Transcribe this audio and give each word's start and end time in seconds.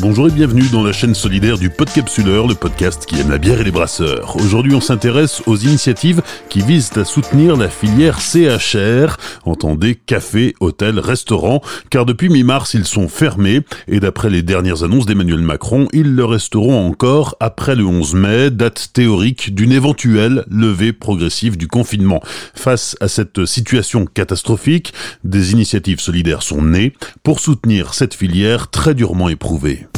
Bonjour 0.00 0.28
et 0.28 0.30
bienvenue 0.30 0.66
dans 0.72 0.82
la 0.82 0.92
chaîne 0.92 1.14
solidaire 1.14 1.58
du 1.58 1.68
Podcapsuleur, 1.68 2.48
le 2.48 2.54
podcast 2.54 3.04
qui 3.04 3.20
aime 3.20 3.28
la 3.28 3.36
bière 3.36 3.60
et 3.60 3.64
les 3.64 3.70
brasseurs. 3.70 4.34
Aujourd'hui, 4.36 4.74
on 4.74 4.80
s'intéresse 4.80 5.42
aux 5.46 5.56
initiatives 5.56 6.22
qui 6.48 6.62
visent 6.62 6.96
à 6.96 7.04
soutenir 7.04 7.54
la 7.54 7.68
filière 7.68 8.18
CHR, 8.18 9.18
entendez 9.44 9.94
café, 9.96 10.54
hôtel, 10.60 10.98
restaurant, 10.98 11.60
car 11.90 12.06
depuis 12.06 12.30
mi-mars, 12.30 12.72
ils 12.72 12.86
sont 12.86 13.08
fermés 13.08 13.60
et 13.88 14.00
d'après 14.00 14.30
les 14.30 14.42
dernières 14.42 14.84
annonces 14.84 15.04
d'Emmanuel 15.04 15.42
Macron, 15.42 15.86
ils 15.92 16.14
le 16.14 16.24
resteront 16.24 16.86
encore 16.88 17.36
après 17.38 17.76
le 17.76 17.84
11 17.84 18.14
mai, 18.14 18.50
date 18.50 18.92
théorique 18.94 19.54
d'une 19.54 19.72
éventuelle 19.72 20.46
levée 20.50 20.94
progressive 20.94 21.58
du 21.58 21.68
confinement. 21.68 22.22
Face 22.54 22.96
à 23.02 23.08
cette 23.08 23.44
situation 23.44 24.06
catastrophique, 24.06 24.94
des 25.24 25.52
initiatives 25.52 26.00
solidaires 26.00 26.42
sont 26.42 26.62
nées 26.62 26.94
pour 27.22 27.38
soutenir 27.38 27.92
cette 27.92 28.14
filière 28.14 28.70
très 28.70 28.94
durement 28.94 29.28
éprouvée. 29.28 29.89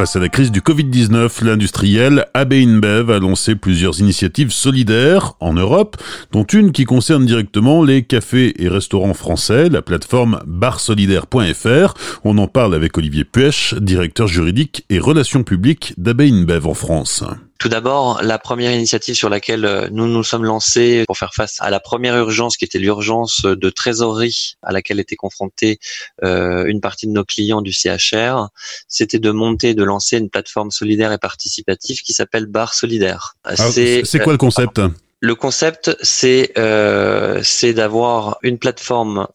Face 0.00 0.16
à 0.16 0.18
la 0.18 0.30
crise 0.30 0.50
du 0.50 0.62
Covid-19, 0.62 1.44
l'industriel 1.44 2.24
AB 2.32 2.54
InBev 2.54 3.10
a 3.10 3.18
lancé 3.18 3.54
plusieurs 3.54 4.00
initiatives 4.00 4.50
solidaires 4.50 5.34
en 5.40 5.52
Europe, 5.52 5.98
dont 6.32 6.44
une 6.44 6.72
qui 6.72 6.86
concerne 6.86 7.26
directement 7.26 7.84
les 7.84 8.02
cafés 8.02 8.54
et 8.64 8.70
restaurants 8.70 9.12
français, 9.12 9.68
la 9.68 9.82
plateforme 9.82 10.40
barsolidaire.fr. 10.46 11.92
On 12.24 12.38
en 12.38 12.48
parle 12.48 12.74
avec 12.74 12.96
Olivier 12.96 13.24
Puech, 13.24 13.74
directeur 13.74 14.26
juridique 14.26 14.86
et 14.88 14.98
relations 14.98 15.42
publiques 15.42 15.92
d'AB 15.98 16.22
InBev 16.22 16.66
en 16.66 16.72
France. 16.72 17.22
Tout 17.60 17.68
d'abord, 17.68 18.22
la 18.22 18.38
première 18.38 18.72
initiative 18.72 19.14
sur 19.14 19.28
laquelle 19.28 19.66
euh, 19.66 19.88
nous 19.92 20.06
nous 20.06 20.24
sommes 20.24 20.44
lancés 20.44 21.04
pour 21.06 21.18
faire 21.18 21.34
face 21.34 21.56
à 21.60 21.68
la 21.68 21.78
première 21.78 22.16
urgence 22.16 22.56
qui 22.56 22.64
était 22.64 22.78
l'urgence 22.78 23.42
de 23.42 23.68
trésorerie 23.68 24.54
à 24.62 24.72
laquelle 24.72 24.98
était 24.98 25.14
confrontée 25.14 25.78
euh, 26.24 26.64
une 26.64 26.80
partie 26.80 27.06
de 27.06 27.12
nos 27.12 27.22
clients 27.22 27.60
du 27.60 27.70
CHR, 27.70 28.48
c'était 28.88 29.18
de 29.18 29.30
monter, 29.30 29.74
de 29.74 29.84
lancer 29.84 30.16
une 30.16 30.30
plateforme 30.30 30.70
solidaire 30.70 31.12
et 31.12 31.18
participative 31.18 32.00
qui 32.00 32.14
s'appelle 32.14 32.46
Bar 32.46 32.72
Solidaire. 32.72 33.36
C'est 33.54 34.02
quoi 34.22 34.32
le 34.32 34.38
concept? 34.38 34.78
euh, 34.78 34.88
Le 35.20 35.34
concept, 35.34 35.94
c'est 36.00 36.52
euh, 36.56 37.42
c'est 37.44 37.74
d'avoir 37.74 38.38
une 38.42 38.58
plateforme 38.58 39.28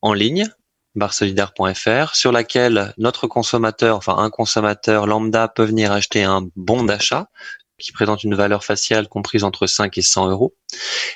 en 0.00 0.14
ligne 0.14 0.50
barsolidaire.fr 0.94 2.14
sur 2.14 2.32
laquelle 2.32 2.94
notre 2.98 3.26
consommateur, 3.26 3.96
enfin 3.96 4.16
un 4.18 4.30
consommateur 4.30 5.06
lambda 5.06 5.48
peut 5.48 5.64
venir 5.64 5.92
acheter 5.92 6.22
un 6.22 6.48
bon 6.56 6.84
d'achat 6.84 7.28
qui 7.82 7.92
présente 7.92 8.22
une 8.24 8.34
valeur 8.34 8.64
faciale 8.64 9.08
comprise 9.08 9.44
entre 9.44 9.66
5 9.66 9.98
et 9.98 10.02
100 10.02 10.30
euros 10.30 10.54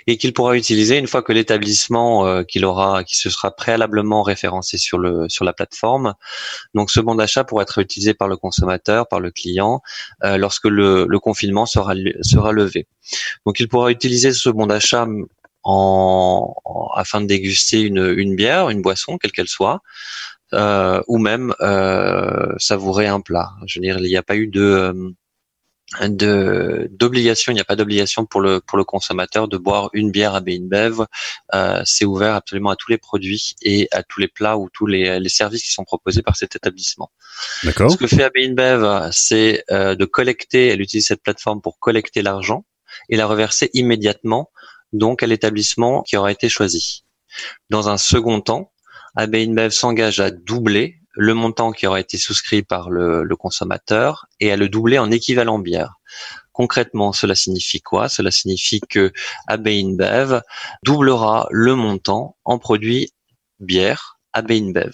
et 0.07 0.19
qu'il 0.19 0.33
pourra 0.33 0.57
utiliser 0.57 0.99
une 0.99 1.07
fois 1.07 1.23
que 1.23 1.33
l'établissement 1.33 2.27
euh, 2.27 2.43
qu'il 2.43 2.65
aura, 2.65 3.05
qui 3.05 3.17
se 3.17 3.31
sera 3.31 3.53
préalablement 3.53 4.23
référencé 4.23 4.77
sur 4.77 4.99
le 4.99 5.29
sur 5.29 5.45
la 5.45 5.53
plateforme. 5.53 6.15
Donc 6.75 6.91
ce 6.91 7.01
bon 7.01 7.15
d'achat 7.15 7.45
pourra 7.45 7.63
être 7.63 7.79
utilisé 7.79 8.15
par 8.15 8.29
le 8.29 8.37
consommateur, 8.37 9.07
par 9.09 9.21
le 9.21 9.31
client, 9.31 9.81
euh, 10.25 10.37
lorsque 10.37 10.67
le, 10.67 11.07
le 11.09 11.19
confinement 11.21 11.67
sera 11.67 11.95
sera 12.23 12.53
levé. 12.53 12.89
Donc 13.47 13.61
il 13.61 13.69
pourra 13.69 13.91
utiliser 13.91 14.33
ce 14.33 14.49
bon 14.51 14.67
d'achat 14.67 15.07
en, 15.69 16.55
afin 16.95 17.21
de 17.21 17.27
déguster 17.27 17.81
une, 17.81 18.15
une 18.17 18.37
bière, 18.37 18.71
une 18.71 18.83
boisson, 18.83 19.19
quelle 19.19 19.33
qu'elle 19.33 19.49
soit, 19.49 19.81
euh, 20.53 21.03
ou 21.09 21.19
même 21.19 21.55
euh, 21.61 22.53
savourer 22.59 23.09
un 23.09 23.21
plat. 23.21 23.51
Je 23.67 23.79
veux 23.79 23.83
dire, 23.83 23.99
il 23.99 24.07
n'y 24.09 24.17
a 24.17 24.23
pas 24.23 24.37
eu 24.37 24.47
de 24.47 24.61
euh, 24.63 25.13
de 26.09 26.89
d'obligation, 26.93 27.51
il 27.51 27.57
n'y 27.57 27.61
a 27.61 27.65
pas 27.65 27.75
d'obligation 27.75 28.27
pour 28.27 28.41
le 28.41 28.61
pour 28.61 28.79
le 28.79 28.85
consommateur 28.85 29.49
de 29.49 29.57
boire 29.57 29.91
une 29.93 30.13
bière 30.13 30.37
à 30.37 30.41
Bev. 30.41 31.05
Euh, 31.55 31.83
c'est 31.85 32.05
ouvert 32.05 32.35
absolument 32.35 32.71
à 32.71 32.77
tous 32.77 32.91
les 32.93 32.99
produits 32.99 33.55
et 33.63 33.89
à 33.91 34.05
tous 34.05 34.21
les 34.21 34.29
plats 34.29 34.57
ou 34.57 34.69
tous 34.73 34.87
les, 34.87 35.19
les 35.19 35.29
services 35.29 35.65
qui 35.65 35.73
sont 35.73 35.85
proposés 35.85 36.23
par 36.23 36.37
cet 36.37 36.55
établissement. 36.55 37.11
D'accord. 37.65 37.91
Ce 37.91 37.97
que 37.97 38.07
fait 38.07 38.31
Bev, 38.51 39.11
c'est 39.11 39.65
euh, 39.71 39.97
de 39.97 40.05
collecter. 40.05 40.69
Elle 40.69 40.81
utilise 40.81 41.07
cette 41.07 41.23
plateforme 41.23 41.61
pour 41.61 41.79
collecter 41.81 42.23
l'argent 42.23 42.65
et 43.09 43.17
la 43.17 43.27
reverser 43.27 43.71
immédiatement 43.73 44.51
donc 44.99 45.23
à 45.23 45.27
l'établissement 45.27 46.03
qui 46.03 46.17
aura 46.17 46.33
été 46.33 46.49
choisi. 46.49 47.05
Dans 47.71 47.89
un 47.89 47.99
second 47.99 48.41
temps, 48.41 48.73
AB 49.17 49.35
InBev 49.35 49.71
s'engage 49.71 50.21
à 50.21 50.31
doubler 50.31 51.01
le 51.17 51.33
montant 51.33 51.73
qui 51.73 51.87
aura 51.87 51.99
été 51.99 52.19
souscrit 52.19 52.63
par 52.63 52.91
le, 52.91 53.27
consommateur 53.37 54.27
et 54.39 54.53
à 54.53 54.57
le 54.57 54.69
doubler 54.69 54.99
en 54.99 55.11
équivalent 55.11 55.59
bière. 55.59 55.95
Concrètement, 56.53 57.13
cela 57.13 57.35
signifie 57.35 57.81
quoi? 57.81 58.09
Cela 58.09 58.31
signifie 58.31 58.81
que 58.81 59.13
AB 59.47 59.69
InBev 59.69 60.43
doublera 60.85 61.49
le 61.51 61.75
montant 61.75 62.37
en 62.45 62.59
produits 62.59 63.11
bière 63.61 64.19
AB 64.35 64.51
InBev. 64.53 64.93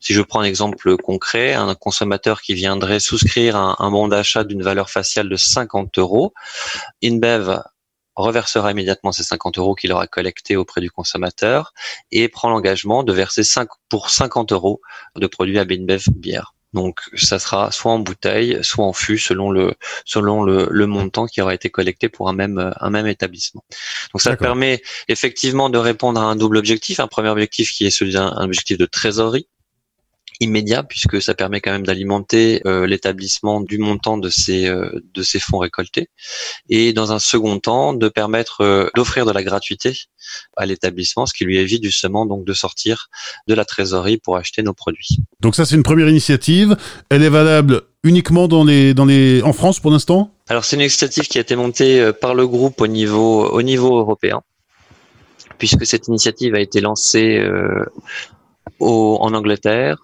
Si 0.00 0.14
je 0.14 0.22
prends 0.22 0.40
un 0.40 0.44
exemple 0.44 0.96
concret, 0.96 1.54
un 1.54 1.74
consommateur 1.74 2.40
qui 2.40 2.54
viendrait 2.54 3.00
souscrire 3.00 3.56
un, 3.56 3.76
un 3.78 3.90
bon 3.90 4.08
d'achat 4.08 4.44
d'une 4.44 4.62
valeur 4.62 4.90
faciale 4.90 5.28
de 5.28 5.36
50 5.36 5.98
euros, 5.98 6.32
InBev 7.02 7.62
reversera 8.16 8.70
immédiatement 8.70 9.12
ces 9.12 9.22
50 9.22 9.58
euros 9.58 9.74
qu'il 9.74 9.92
aura 9.92 10.06
collectés 10.06 10.56
auprès 10.56 10.80
du 10.80 10.90
consommateur 10.90 11.72
et 12.10 12.28
prend 12.28 12.48
l'engagement 12.50 13.02
de 13.02 13.12
verser 13.12 13.44
5 13.44 13.68
pour 13.88 14.10
50 14.10 14.52
euros 14.52 14.80
de 15.16 15.26
produits 15.26 15.58
à 15.58 15.64
Binbev 15.64 16.04
bière. 16.14 16.54
Donc 16.72 17.00
ça 17.14 17.38
sera 17.38 17.70
soit 17.70 17.92
en 17.92 17.98
bouteille, 18.00 18.58
soit 18.62 18.84
en 18.84 18.92
fût 18.92 19.18
selon 19.18 19.50
le 19.50 19.74
selon 20.04 20.42
le, 20.42 20.68
le, 20.70 20.86
montant 20.86 21.26
qui 21.26 21.40
aura 21.40 21.54
été 21.54 21.70
collecté 21.70 22.08
pour 22.10 22.28
un 22.28 22.34
même 22.34 22.74
un 22.78 22.90
même 22.90 23.06
établissement. 23.06 23.64
Donc 24.12 24.20
ça 24.20 24.36
permet 24.36 24.82
effectivement 25.08 25.70
de 25.70 25.78
répondre 25.78 26.20
à 26.20 26.24
un 26.24 26.36
double 26.36 26.58
objectif. 26.58 27.00
Un 27.00 27.06
premier 27.06 27.30
objectif 27.30 27.72
qui 27.72 27.86
est 27.86 27.90
celui 27.90 28.12
d'un 28.12 28.30
objectif 28.36 28.76
de 28.76 28.84
trésorerie 28.84 29.48
immédiat 30.40 30.82
puisque 30.82 31.20
ça 31.22 31.34
permet 31.34 31.60
quand 31.60 31.72
même 31.72 31.86
d'alimenter 31.86 32.60
euh, 32.66 32.86
l'établissement 32.86 33.60
du 33.60 33.78
montant 33.78 34.18
de 34.18 34.28
ces 34.28 34.66
euh, 34.66 34.90
de 35.14 35.22
ces 35.22 35.38
fonds 35.38 35.58
récoltés. 35.58 36.08
Et 36.68 36.92
dans 36.92 37.12
un 37.12 37.18
second 37.18 37.58
temps 37.58 37.94
de 37.94 38.08
permettre 38.08 38.60
euh, 38.60 38.88
d'offrir 38.94 39.24
de 39.24 39.32
la 39.32 39.42
gratuité 39.42 39.98
à 40.56 40.66
l'établissement 40.66 41.26
ce 41.26 41.34
qui 41.34 41.44
lui 41.44 41.58
évite 41.58 41.84
justement 41.84 42.26
donc 42.26 42.44
de 42.44 42.52
sortir 42.52 43.08
de 43.46 43.54
la 43.54 43.64
trésorerie 43.64 44.18
pour 44.18 44.36
acheter 44.36 44.62
nos 44.62 44.74
produits. 44.74 45.18
Donc 45.40 45.54
ça 45.54 45.64
c'est 45.64 45.74
une 45.74 45.82
première 45.82 46.08
initiative, 46.08 46.76
elle 47.10 47.22
est 47.22 47.28
valable 47.28 47.82
uniquement 48.02 48.48
dans 48.48 48.64
les 48.64 48.94
dans 48.94 49.04
les 49.04 49.42
en 49.42 49.52
France 49.52 49.80
pour 49.80 49.90
l'instant? 49.90 50.32
Alors 50.48 50.64
c'est 50.64 50.76
une 50.76 50.82
initiative 50.82 51.28
qui 51.28 51.38
a 51.38 51.40
été 51.40 51.56
montée 51.56 52.12
par 52.20 52.34
le 52.34 52.46
groupe 52.46 52.80
au 52.80 52.86
niveau 52.86 53.48
au 53.48 53.62
niveau 53.62 53.98
européen 53.98 54.42
puisque 55.58 55.86
cette 55.86 56.08
initiative 56.08 56.54
a 56.54 56.60
été 56.60 56.80
lancée 56.82 57.42
au, 58.78 59.18
en 59.20 59.32
Angleterre, 59.34 59.98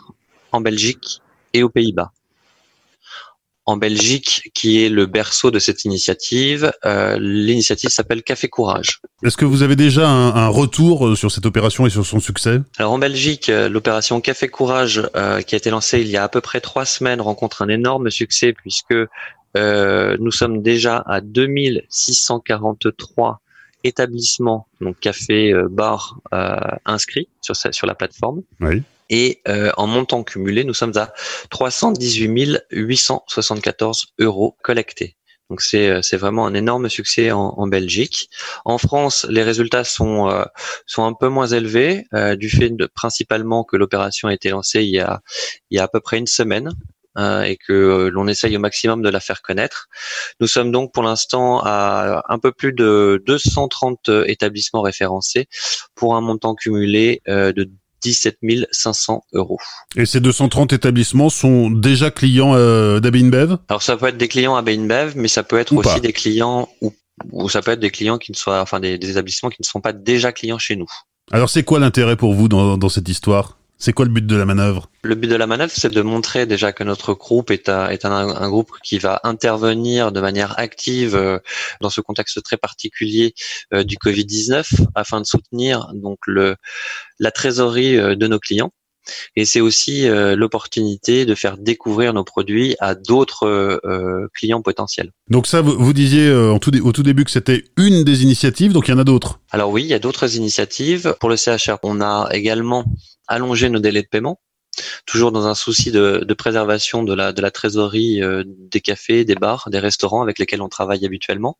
en 0.53 0.61
Belgique 0.61 1.21
et 1.55 1.63
aux 1.63 1.69
Pays-Bas. 1.69 2.13
En 3.65 3.77
Belgique, 3.77 4.51
qui 4.55 4.83
est 4.83 4.89
le 4.89 5.07
berceau 5.07 5.53
de 5.53 5.61
cette 5.61 5.85
initiative, 5.85 6.73
euh, 6.85 7.17
l'initiative 7.21 7.91
s'appelle 7.91 8.25
Café 8.25 8.49
Courage. 8.49 8.99
Est-ce 9.23 9.37
que 9.37 9.45
vous 9.45 9.63
avez 9.63 9.77
déjà 9.77 10.09
un, 10.09 10.49
retour 10.49 11.07
euh, 11.07 11.15
sur 11.15 11.31
cette 11.31 11.47
opération 11.47 11.87
et 11.87 11.91
sur 11.91 12.05
son 12.05 12.19
succès? 12.19 12.61
Alors 12.79 12.91
en 12.91 12.99
Belgique, 12.99 13.51
euh, 13.51 13.69
l'opération 13.69 14.21
Café 14.21 14.49
Courage, 14.49 15.09
qui 15.47 15.55
a 15.55 15.59
été 15.59 15.71
lancée 15.71 16.01
il 16.01 16.09
y 16.09 16.17
a 16.17 16.25
à 16.25 16.29
peu 16.29 16.41
près 16.41 16.61
trois 16.61 16.85
semaines, 16.85 17.21
rencontre 17.21 17.63
un 17.63 17.69
énorme 17.69 18.11
succès 18.11 18.53
puisque 18.53 18.97
nous 19.55 20.33
sommes 20.33 20.61
déjà 20.63 21.05
à 21.07 21.21
2643 21.21 23.41
établissements, 23.85 24.67
donc 24.81 24.99
café, 24.99 25.55
bar 25.71 26.19
inscrits 26.85 27.29
sur, 27.43 27.55
sur 27.55 27.87
la 27.87 27.95
plateforme. 27.95 28.43
Oui 28.61 28.83
et 29.13 29.43
euh, 29.47 29.71
en 29.77 29.87
montant 29.87 30.25
cumulé, 30.25 30.65
nous 30.65 30.73
sommes 30.75 30.97
à 30.97 31.13
318 31.51 32.63
874 32.71 34.07
euros 34.19 34.57
collectés. 34.63 35.17
Donc 35.51 35.61
c'est 35.61 35.91
euh, 35.91 36.01
c'est 36.01 36.17
vraiment 36.17 36.47
un 36.47 36.55
énorme 36.55 36.89
succès 36.89 37.31
en, 37.31 37.55
en, 37.59 37.67
Belgique. 37.67 38.31
En 38.65 38.79
France, 38.79 39.27
les 39.29 39.43
résultats 39.43 39.85
sont 39.85 40.31
euh, 40.31 40.45
sont 40.87 41.05
un 41.05 41.13
peu 41.13 41.29
moins 41.29 41.47
élevés 41.47 42.07
du 42.39 42.49
fait 42.49 42.71
de, 42.71 42.87
principalement 42.87 43.65
que 43.65 43.77
l'opération 43.77 44.29
a 44.29 44.35
été 44.35 44.49
lancée 44.49 44.83
il 44.83 44.91
y 44.91 45.01
a 45.01 45.21
il 45.71 45.77
y 45.77 45.79
a 45.79 45.85
à 45.85 45.89
peu 45.89 46.01
près 46.01 46.17
une 46.19 46.27
semaine. 46.27 46.71
et 47.19 47.59
que 47.69 48.09
l'on 48.15 48.27
essaye 48.27 48.57
au 48.57 48.61
maximum 48.61 49.03
de 49.03 49.11
la 49.11 49.21
faire 49.21 49.43
connaître. 49.43 49.89
Nous 50.41 50.47
sommes 50.47 50.73
donc 50.73 50.95
pour 50.95 51.03
l'instant 51.03 51.61
à 51.63 52.23
un 52.35 52.39
peu 52.39 52.53
plus 52.53 52.73
de 52.73 53.23
230 53.27 54.09
établissements 54.27 54.81
référencés 54.81 55.47
pour 55.95 56.17
un 56.17 56.23
montant 56.23 56.55
cumulé 56.55 57.21
de 57.27 57.69
17 58.03 58.39
500 58.71 59.25
euros. 59.33 59.59
Et 59.97 60.07
ces 60.07 60.21
230 60.21 60.73
établissements 60.73 61.31
sont 61.31 61.71
déjà 61.71 62.11
clients 62.11 62.55
euh, 62.55 63.01
d'Abinbev 63.01 63.59
Alors 63.69 63.83
ça 63.83 63.97
peut 63.97 64.07
être 64.07 64.17
des 64.17 64.29
clients 64.29 64.57
Abinbev, 64.57 65.13
mais 65.17 65.29
ça 65.29 65.43
peut 65.43 65.59
être 65.59 65.75
aussi 65.75 66.01
des 66.01 66.13
clients 66.13 66.69
ou, 66.81 66.93
ou, 67.31 67.49
ça 67.49 67.63
peut 67.63 67.71
être 67.71 67.81
des 67.81 67.91
clients 67.91 68.19
qui 68.19 68.33
ne 68.33 68.37
soient, 68.37 68.61
enfin 68.61 68.81
des, 68.81 68.95
établissements 68.95 69.51
qui 69.51 69.63
ne 69.63 69.67
sont 69.67 69.81
pas 69.81 69.93
déjà 69.93 70.33
clients 70.33 70.59
chez 70.59 70.77
nous. 70.77 70.89
Alors 71.31 71.49
c'est 71.49 71.63
quoi 71.63 71.79
l'intérêt 71.79 72.17
pour 72.17 72.35
vous 72.35 72.49
dans, 72.49 72.77
dans 72.77 72.89
cette 72.89 73.09
histoire? 73.09 73.59
C'est 73.83 73.93
quoi 73.93 74.05
le 74.05 74.13
but 74.13 74.25
de 74.25 74.37
la 74.37 74.45
manœuvre? 74.45 74.89
Le 75.03 75.17
but 75.17 75.27
de 75.27 75.35
la 75.35 75.49
manœuvre, 75.49 75.73
c'est 75.75 75.93
de 75.93 76.03
montrer 76.03 76.47
déjà 76.47 76.73
que 76.73 76.85
notre 76.85 77.15
groupe 77.15 77.51
est, 77.51 77.69
un, 77.69 78.49
groupe 78.49 78.71
qui 78.85 78.99
va 78.99 79.21
intervenir 79.25 80.13
de 80.13 80.21
manière 80.21 80.57
active 80.61 81.17
euh, 81.17 81.41
dans 81.81 81.91
ce 81.91 82.01
contexte 82.01 82.41
très 82.45 82.57
particulier 82.57 83.35
euh, 83.75 83.83
du 83.83 83.97
Covid-19 83.97 84.87
afin 84.95 85.21
de 85.21 85.27
soutenir 85.27 85.91
donc 85.95 86.21
la 86.29 87.31
trésorerie 87.33 87.97
euh, 87.97 88.15
de 88.15 88.29
nos 88.29 88.39
clients 88.39 88.71
Et 89.37 89.45
c'est 89.45 89.61
aussi 89.61 90.07
euh, 90.07 90.37
l'opportunité 90.37 91.27
de 91.27 91.35
faire 91.35 91.59
découvrir 91.59 92.13
nos 92.13 92.25
produits 92.25 92.77
à 92.81 92.95
d'autres 92.95 93.47
euh, 93.47 94.29
clients 94.35 94.63
potentiels. 94.63 95.13
Donc 95.29 95.47
ça, 95.47 95.61
vous, 95.61 95.93
disiez 95.93 96.33
en 96.33 96.59
tout, 96.59 96.75
au 96.85 96.93
tout 96.93 97.03
début 97.03 97.25
que 97.25 97.31
c'était 97.31 97.65
une 97.77 98.05
des 98.05 98.23
initiatives, 98.23 98.73
donc 98.73 98.89
il 98.89 98.93
y 98.93 98.95
en 98.95 98.99
a 98.99 99.05
d'autres. 99.05 99.41
Alors 99.51 99.71
oui, 99.71 99.83
il 99.83 99.89
y 99.89 99.95
a 99.95 99.99
d'autres 99.99 100.37
initiatives. 100.37 101.17
Pour 101.21 101.29
le 101.29 101.37
CHR, 101.37 101.79
on 101.83 102.01
a 102.01 102.29
également 102.33 102.85
allongé 103.27 103.69
nos 103.69 103.81
délais 103.81 104.03
de 104.03 104.09
paiement 104.09 104.41
toujours 105.07 105.33
dans 105.33 105.47
un 105.47 105.55
souci 105.55 105.91
de, 105.91 106.25
de, 106.27 106.35
préservation 106.35 107.03
de 107.03 107.15
la, 107.15 107.33
de 107.33 107.43
la 107.43 107.51
trésorerie 107.51 108.23
euh, 108.23 108.45
des 108.47 108.81
cafés, 108.81 109.25
des 109.25 109.35
bars, 109.35 109.69
des 109.71 109.79
restaurants 109.79 110.23
avec 110.23 110.39
lesquels 110.39 110.63
on 110.63 110.69
travaille 110.69 111.05
habituellement, 111.05 111.59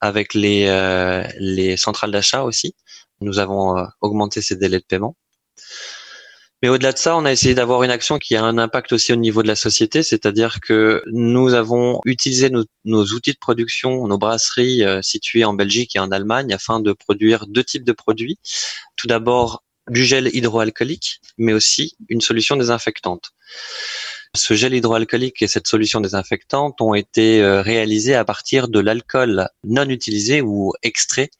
avec 0.00 0.34
les, 0.34 0.66
euh, 0.68 1.22
les 1.38 1.76
centrales 1.76 2.10
d'achat 2.10 2.42
aussi. 2.42 2.74
Nous 3.20 3.38
avons 3.38 3.76
euh, 3.76 3.84
augmenté 4.00 4.40
ces 4.40 4.56
délais 4.56 4.78
de 4.78 4.84
paiement. 4.84 5.16
Mais 6.62 6.68
au-delà 6.68 6.92
de 6.92 6.98
ça, 6.98 7.16
on 7.16 7.24
a 7.24 7.32
essayé 7.32 7.54
d'avoir 7.54 7.82
une 7.82 7.90
action 7.90 8.18
qui 8.18 8.36
a 8.36 8.44
un 8.44 8.58
impact 8.58 8.92
aussi 8.92 9.12
au 9.12 9.16
niveau 9.16 9.42
de 9.42 9.48
la 9.48 9.56
société, 9.56 10.02
c'est-à-dire 10.02 10.60
que 10.60 11.02
nous 11.06 11.54
avons 11.54 12.00
utilisé 12.04 12.50
nos, 12.50 13.04
outils 13.04 13.32
de 13.32 13.38
production, 13.38 14.06
nos 14.06 14.18
brasseries 14.18 14.82
situées 15.02 15.44
en 15.44 15.54
Belgique 15.54 15.96
et 15.96 15.98
en 16.00 16.10
Allemagne 16.10 16.52
afin 16.52 16.80
de 16.80 16.92
produire 16.92 17.46
deux 17.46 17.64
types 17.64 17.84
de 17.84 17.92
produits. 17.92 18.38
Tout 18.96 19.06
d'abord, 19.06 19.62
du 19.90 20.04
gel 20.04 20.34
hydroalcoolique, 20.34 21.20
mais 21.38 21.52
aussi 21.52 21.96
une 22.08 22.20
solution 22.20 22.56
désinfectante. 22.56 23.32
Ce 24.36 24.54
gel 24.54 24.74
hydroalcoolique 24.74 25.42
et 25.42 25.48
cette 25.48 25.66
solution 25.66 26.00
désinfectante 26.00 26.80
ont 26.80 26.94
été 26.94 27.42
euh, 27.42 27.62
réalisés 27.62 28.14
à 28.14 28.24
partir 28.24 28.68
de 28.68 28.78
l'alcool 28.78 29.48
non 29.64 29.88
utilisé 29.88 30.40
ou 30.40 30.72
extrait 30.84 31.30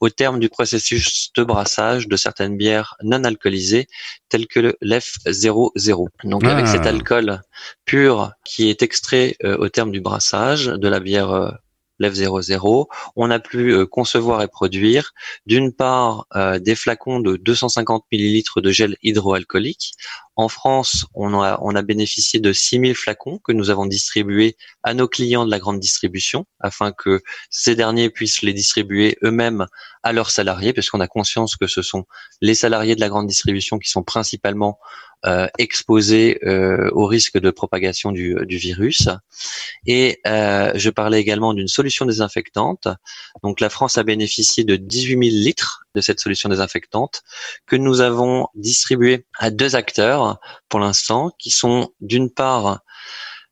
au 0.00 0.10
terme 0.10 0.38
du 0.38 0.50
processus 0.50 1.30
de 1.34 1.44
brassage 1.44 2.08
de 2.08 2.16
certaines 2.16 2.58
bières 2.58 2.96
non 3.02 3.24
alcoolisées 3.24 3.86
telles 4.28 4.46
que 4.48 4.60
le 4.60 4.76
LEF 4.82 5.16
00. 5.24 6.10
Donc 6.24 6.44
avec 6.44 6.66
cet 6.66 6.82
ah. 6.84 6.90
alcool 6.90 7.40
pur 7.86 8.32
qui 8.44 8.68
est 8.68 8.82
extrait 8.82 9.36
euh, 9.42 9.56
au 9.56 9.70
terme 9.70 9.90
du 9.90 10.02
brassage 10.02 10.66
de 10.66 10.88
la 10.88 11.00
bière 11.00 11.30
euh, 11.30 11.50
l'F00, 11.98 12.86
on 13.16 13.30
a 13.30 13.38
pu 13.38 13.72
euh, 13.72 13.86
concevoir 13.86 14.42
et 14.42 14.48
produire 14.48 15.12
d'une 15.46 15.72
part 15.72 16.26
euh, 16.34 16.58
des 16.58 16.74
flacons 16.74 17.20
de 17.20 17.36
250 17.36 18.04
millilitres 18.12 18.60
de 18.60 18.70
gel 18.70 18.96
hydroalcoolique. 19.02 19.94
En 20.38 20.48
France, 20.48 21.06
on 21.14 21.40
a, 21.40 21.58
on 21.62 21.74
a 21.74 21.82
bénéficié 21.82 22.40
de 22.40 22.52
6000 22.52 22.94
flacons 22.94 23.38
que 23.38 23.52
nous 23.52 23.70
avons 23.70 23.86
distribués 23.86 24.56
à 24.82 24.92
nos 24.92 25.08
clients 25.08 25.46
de 25.46 25.50
la 25.50 25.58
grande 25.58 25.80
distribution 25.80 26.46
afin 26.60 26.92
que 26.92 27.22
ces 27.48 27.74
derniers 27.74 28.10
puissent 28.10 28.42
les 28.42 28.52
distribuer 28.52 29.16
eux-mêmes 29.24 29.66
à 30.02 30.12
leurs 30.12 30.30
salariés 30.30 30.74
puisqu'on 30.74 31.00
a 31.00 31.08
conscience 31.08 31.56
que 31.56 31.66
ce 31.66 31.80
sont 31.80 32.04
les 32.42 32.54
salariés 32.54 32.94
de 32.94 33.00
la 33.00 33.08
grande 33.08 33.26
distribution 33.26 33.78
qui 33.78 33.88
sont 33.88 34.02
principalement 34.02 34.78
exposés 35.58 36.38
euh, 36.44 36.88
au 36.92 37.06
risque 37.06 37.38
de 37.38 37.50
propagation 37.50 38.12
du, 38.12 38.36
du 38.46 38.56
virus. 38.56 39.08
Et 39.86 40.20
euh, 40.26 40.72
je 40.74 40.90
parlais 40.90 41.20
également 41.20 41.54
d'une 41.54 41.68
solution 41.68 42.06
désinfectante. 42.06 42.88
Donc 43.42 43.60
la 43.60 43.68
France 43.68 43.98
a 43.98 44.02
bénéficié 44.02 44.64
de 44.64 44.76
18 44.76 45.30
000 45.30 45.42
litres 45.42 45.84
de 45.94 46.00
cette 46.00 46.20
solution 46.20 46.48
désinfectante 46.48 47.22
que 47.66 47.76
nous 47.76 48.00
avons 48.00 48.48
distribuée 48.54 49.26
à 49.38 49.50
deux 49.50 49.76
acteurs 49.76 50.38
pour 50.68 50.80
l'instant, 50.80 51.30
qui 51.38 51.50
sont 51.50 51.90
d'une 52.00 52.30
part 52.30 52.80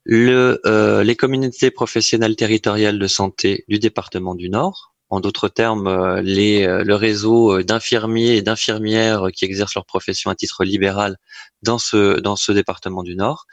le, 0.04 0.60
euh, 0.66 1.02
les 1.02 1.16
communautés 1.16 1.70
professionnelles 1.70 2.36
territoriales 2.36 2.98
de 2.98 3.06
santé 3.06 3.64
du 3.68 3.78
département 3.78 4.34
du 4.34 4.50
Nord, 4.50 4.93
en 5.10 5.20
d'autres 5.20 5.48
termes, 5.48 5.86
euh, 5.86 6.22
euh, 6.22 6.84
le 6.84 6.94
réseau 6.94 7.58
euh, 7.58 7.64
d'infirmiers 7.64 8.36
et 8.36 8.42
d'infirmières 8.42 9.28
qui 9.32 9.44
exercent 9.44 9.74
leur 9.74 9.86
profession 9.86 10.30
à 10.30 10.34
titre 10.34 10.64
libéral 10.64 11.16
dans 11.62 11.78
ce, 11.78 12.20
dans 12.20 12.36
ce 12.36 12.52
département 12.52 13.02
du 13.02 13.16
Nord. 13.16 13.46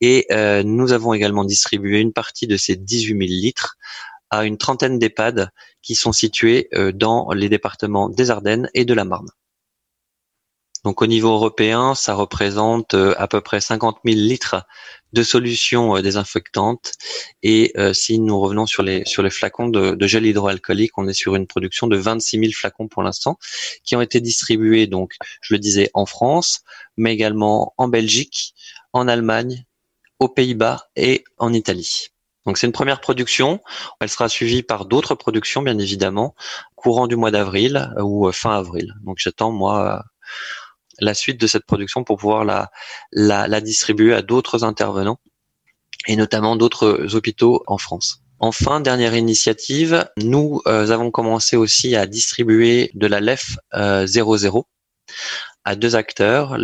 Et 0.00 0.26
nous 0.64 0.92
avons 0.92 1.12
également 1.12 1.44
distribué 1.44 2.00
une 2.00 2.12
partie 2.12 2.46
de 2.46 2.56
ces 2.56 2.76
18 2.76 3.08
000 3.08 3.20
litres 3.20 3.76
à 4.30 4.44
une 4.44 4.58
trentaine 4.58 4.98
d'EHPAD 4.98 5.50
qui 5.82 5.94
sont 5.94 6.12
situés 6.12 6.68
dans 6.94 7.32
les 7.32 7.48
départements 7.48 8.08
des 8.08 8.30
Ardennes 8.30 8.68
et 8.74 8.84
de 8.84 8.94
la 8.94 9.04
Marne. 9.04 9.28
Donc 10.88 11.02
au 11.02 11.06
niveau 11.06 11.34
européen, 11.34 11.94
ça 11.94 12.14
représente 12.14 12.94
à 12.94 13.28
peu 13.28 13.42
près 13.42 13.60
50 13.60 13.98
000 14.06 14.16
litres 14.16 14.64
de 15.12 15.22
solutions 15.22 15.94
euh, 15.94 16.00
désinfectantes. 16.00 16.92
Et 17.42 17.74
euh, 17.76 17.92
si 17.92 18.18
nous 18.18 18.40
revenons 18.40 18.64
sur 18.64 18.82
les 18.82 19.04
sur 19.04 19.22
les 19.22 19.28
flacons 19.28 19.68
de, 19.68 19.90
de, 19.90 20.06
gel 20.06 20.24
hydroalcoolique, 20.24 20.96
on 20.96 21.06
est 21.06 21.12
sur 21.12 21.34
une 21.34 21.46
production 21.46 21.88
de 21.88 21.96
26 21.98 22.40
000 22.40 22.52
flacons 22.52 22.88
pour 22.88 23.02
l'instant, 23.02 23.38
qui 23.84 23.96
ont 23.96 24.00
été 24.00 24.22
distribués 24.22 24.86
donc, 24.86 25.12
je 25.42 25.52
le 25.52 25.58
disais, 25.58 25.90
en 25.92 26.06
France, 26.06 26.62
mais 26.96 27.12
également 27.12 27.74
en 27.76 27.88
Belgique, 27.88 28.54
en 28.94 29.08
Allemagne, 29.08 29.66
aux 30.20 30.30
Pays-Bas 30.30 30.88
et 30.96 31.22
en 31.36 31.52
Italie. 31.52 32.06
Donc 32.46 32.56
c'est 32.56 32.66
une 32.66 32.72
première 32.72 33.02
production. 33.02 33.60
Elle 34.00 34.08
sera 34.08 34.30
suivie 34.30 34.62
par 34.62 34.86
d'autres 34.86 35.14
productions, 35.14 35.60
bien 35.60 35.78
évidemment, 35.78 36.34
courant 36.76 37.08
du 37.08 37.16
mois 37.16 37.30
d'avril 37.30 37.92
ou 38.00 38.26
euh, 38.26 38.32
fin 38.32 38.56
avril. 38.56 38.94
Donc 39.04 39.18
j'attends 39.18 39.52
moi 39.52 40.02
la 41.00 41.14
suite 41.14 41.40
de 41.40 41.46
cette 41.46 41.64
production 41.64 42.04
pour 42.04 42.16
pouvoir 42.18 42.44
la, 42.44 43.60
distribuer 43.60 44.14
à 44.14 44.22
d'autres 44.22 44.64
intervenants 44.64 45.18
et 46.06 46.16
notamment 46.16 46.56
d'autres 46.56 47.14
hôpitaux 47.14 47.62
en 47.66 47.78
France. 47.78 48.22
Enfin, 48.40 48.80
dernière 48.80 49.16
initiative, 49.16 50.08
nous 50.16 50.62
euh, 50.66 50.90
avons 50.90 51.10
commencé 51.10 51.56
aussi 51.56 51.96
à 51.96 52.06
distribuer 52.06 52.90
de 52.94 53.06
la 53.08 53.20
LEF 53.20 53.56
00 53.74 54.66
à 55.64 55.74
deux 55.74 55.96
acteurs. 55.96 56.56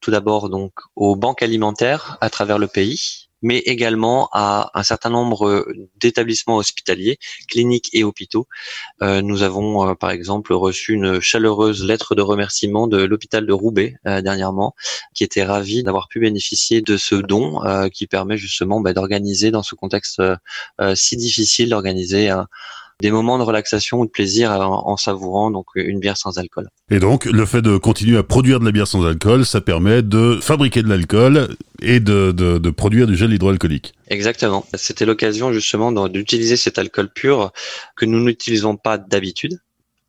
tout 0.00 0.10
d'abord 0.10 0.50
donc 0.50 0.72
aux 0.94 1.16
banques 1.16 1.42
alimentaires 1.42 2.18
à 2.20 2.28
travers 2.28 2.58
le 2.58 2.68
pays 2.68 3.25
mais 3.46 3.58
également 3.58 4.28
à 4.32 4.72
un 4.74 4.82
certain 4.82 5.08
nombre 5.08 5.64
d'établissements 6.00 6.56
hospitaliers, 6.56 7.18
cliniques 7.46 7.90
et 7.92 8.02
hôpitaux. 8.02 8.48
Euh, 9.02 9.22
nous 9.22 9.44
avons 9.44 9.88
euh, 9.88 9.94
par 9.94 10.10
exemple 10.10 10.52
reçu 10.52 10.94
une 10.94 11.20
chaleureuse 11.20 11.84
lettre 11.84 12.16
de 12.16 12.22
remerciement 12.22 12.88
de 12.88 13.04
l'hôpital 13.04 13.46
de 13.46 13.52
Roubaix 13.52 13.94
euh, 14.08 14.20
dernièrement, 14.20 14.74
qui 15.14 15.22
était 15.22 15.44
ravi 15.44 15.84
d'avoir 15.84 16.08
pu 16.08 16.18
bénéficier 16.18 16.82
de 16.82 16.96
ce 16.96 17.14
don 17.14 17.60
qui 17.92 18.08
permet 18.08 18.36
justement 18.36 18.80
bah, 18.80 18.92
d'organiser 18.92 19.52
dans 19.52 19.62
ce 19.62 19.74
contexte 19.76 20.20
si 20.94 21.16
difficile 21.16 21.70
d'organiser 21.70 22.30
un 22.30 22.48
des 23.00 23.10
moments 23.10 23.38
de 23.38 23.42
relaxation 23.42 24.00
ou 24.00 24.06
de 24.06 24.10
plaisir 24.10 24.50
en, 24.50 24.96
savourant 24.96 25.50
donc 25.50 25.66
une 25.74 26.00
bière 26.00 26.16
sans 26.16 26.38
alcool. 26.38 26.68
Et 26.90 26.98
donc 26.98 27.26
le 27.26 27.44
fait 27.44 27.62
de 27.62 27.76
continuer 27.76 28.16
à 28.16 28.22
produire 28.22 28.60
de 28.60 28.64
la 28.64 28.72
bière 28.72 28.86
sans 28.86 29.04
alcool, 29.04 29.44
ça 29.44 29.60
permet 29.60 30.02
de 30.02 30.38
fabriquer 30.40 30.82
de 30.82 30.88
l'alcool 30.88 31.48
et 31.82 32.00
de, 32.00 32.32
de, 32.32 32.58
de, 32.58 32.70
produire 32.70 33.06
du 33.06 33.16
gel 33.16 33.32
hydroalcoolique. 33.32 33.92
Exactement. 34.08 34.64
C'était 34.74 35.04
l'occasion 35.04 35.52
justement 35.52 35.92
d'utiliser 36.08 36.56
cet 36.56 36.78
alcool 36.78 37.10
pur 37.12 37.52
que 37.96 38.06
nous 38.06 38.20
n'utilisons 38.20 38.76
pas 38.76 38.98
d'habitude 38.98 39.60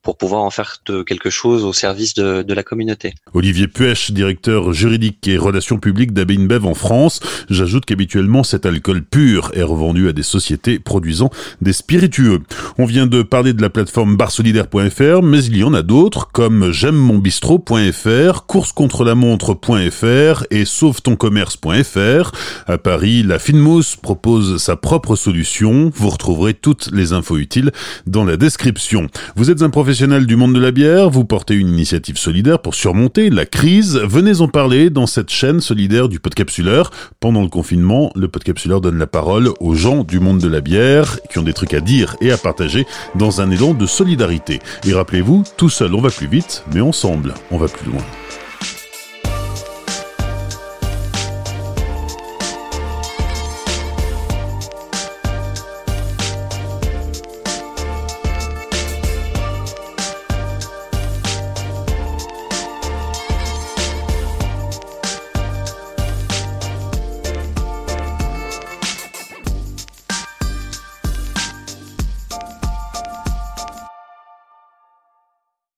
pour 0.07 0.15
pouvoir 0.15 0.43
en 0.43 0.51
faire 0.51 0.77
quelque 1.05 1.29
chose 1.29 1.65
au 1.65 1.73
service 1.73 2.13
de, 2.13 2.53
la 2.53 2.63
communauté. 2.63 3.13
Olivier 3.33 3.67
Puech, 3.67 4.13
directeur 4.13 4.71
juridique 4.71 5.27
et 5.27 5.37
relations 5.37 5.79
publiques 5.79 6.13
d'Abinbev 6.13 6.65
en 6.65 6.75
France. 6.75 7.19
J'ajoute 7.49 7.83
qu'habituellement 7.83 8.43
cet 8.43 8.65
alcool 8.65 9.03
pur 9.03 9.51
est 9.53 9.63
revendu 9.63 10.07
à 10.07 10.13
des 10.13 10.23
sociétés 10.23 10.79
produisant 10.79 11.29
des 11.61 11.73
spiritueux. 11.73 12.39
On 12.77 12.85
vient 12.85 13.05
de 13.05 13.21
parler 13.21 13.51
de 13.51 13.61
la 13.61 13.69
plateforme 13.69 14.15
barsolidaire.fr, 14.15 15.23
mais 15.23 15.43
il 15.43 15.57
y 15.57 15.65
en 15.65 15.73
a 15.73 15.81
d'autres 15.81 16.29
comme 16.31 16.71
j'aime 16.71 16.95
mon 16.95 17.17
bistrot.fr, 17.17 18.45
coursecontrelamontre.fr 18.45 20.45
et 20.51 20.63
sauvetoncommerce.fr. 20.63 22.31
À 22.65 22.77
Paris, 22.77 23.23
la 23.23 23.39
Finmousse 23.39 23.97
propose 23.97 24.55
sa 24.55 24.77
propre 24.77 25.17
solution. 25.17 25.91
Vous 25.93 26.09
retrouverez 26.09 26.53
toutes 26.53 26.91
les 26.93 27.11
infos 27.11 27.39
utiles 27.39 27.73
dans 28.05 28.23
la 28.23 28.37
description. 28.37 29.07
Vous 29.35 29.51
êtes 29.51 29.61
un 29.61 29.69
professionnel 29.69 29.96
du 30.05 30.35
monde 30.35 30.53
de 30.53 30.59
la 30.59 30.69
bière, 30.69 31.09
vous 31.09 31.25
portez 31.25 31.55
une 31.55 31.69
initiative 31.69 32.17
solidaire 32.17 32.59
pour 32.59 32.75
surmonter 32.75 33.31
la 33.31 33.47
crise. 33.47 33.99
Venez 34.03 34.41
en 34.41 34.47
parler 34.47 34.91
dans 34.91 35.07
cette 35.07 35.31
chaîne 35.31 35.59
solidaire 35.59 36.07
du 36.07 36.19
Podcapsuleur. 36.19 36.91
Pendant 37.19 37.41
le 37.41 37.47
confinement, 37.47 38.11
le 38.15 38.27
Podcapsuleur 38.27 38.79
donne 38.79 38.99
la 38.99 39.07
parole 39.07 39.49
aux 39.59 39.73
gens 39.73 40.03
du 40.03 40.19
monde 40.19 40.39
de 40.39 40.47
la 40.47 40.61
bière 40.61 41.17
qui 41.31 41.39
ont 41.39 41.43
des 41.43 41.53
trucs 41.53 41.73
à 41.73 41.79
dire 41.79 42.15
et 42.21 42.31
à 42.31 42.37
partager 42.37 42.85
dans 43.15 43.41
un 43.41 43.49
élan 43.49 43.73
de 43.73 43.87
solidarité. 43.87 44.59
Et 44.85 44.93
rappelez-vous, 44.93 45.43
tout 45.57 45.69
seul 45.69 45.95
on 45.95 46.01
va 46.01 46.11
plus 46.11 46.27
vite, 46.27 46.63
mais 46.75 46.81
ensemble 46.81 47.33
on 47.49 47.57
va 47.57 47.67
plus 47.67 47.89
loin. 47.89 48.03